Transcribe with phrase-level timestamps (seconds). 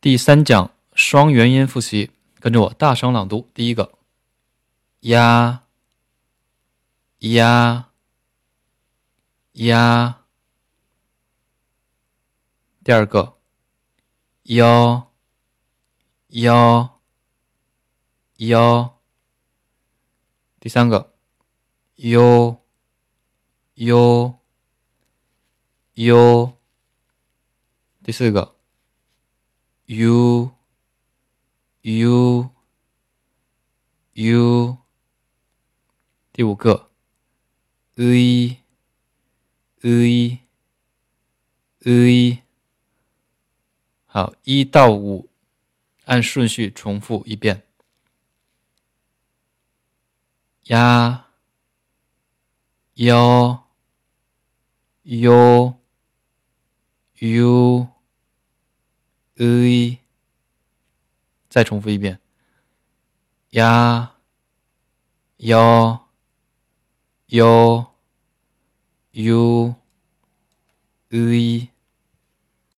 [0.00, 3.46] 第三讲双元音复习，跟着我大声朗读。
[3.52, 3.98] 第一个，
[5.00, 5.64] 呀
[7.18, 7.90] 呀
[9.52, 10.24] 呀。
[12.82, 13.36] 第二个，
[14.44, 15.12] 幺
[16.28, 17.00] 幺
[18.38, 18.98] 幺。
[20.58, 21.12] 第三个
[21.96, 22.56] ，u
[23.74, 24.34] u
[25.92, 26.52] u。
[28.02, 28.59] 第四个。
[29.92, 30.48] U
[31.82, 32.48] u
[34.14, 34.76] u
[36.32, 36.88] 第五个
[37.96, 38.58] e
[39.82, 40.38] e
[41.80, 42.38] e
[44.06, 45.28] 好，一到五
[46.04, 47.64] 按顺序重复一遍。
[50.66, 51.26] 呀
[52.94, 53.66] 幺
[55.02, 55.74] u
[57.18, 57.69] u
[59.40, 59.96] 呃，
[61.48, 62.20] 再重复一遍。
[63.52, 64.12] 呀，
[65.38, 66.08] 幺，
[67.28, 67.94] 幺
[69.12, 69.74] ，u，
[71.08, 71.79] 呃。